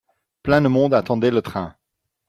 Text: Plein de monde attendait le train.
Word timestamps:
Plein 0.41 0.61
de 0.61 0.67
monde 0.67 0.95
attendait 0.95 1.29
le 1.29 1.43
train. 1.43 1.75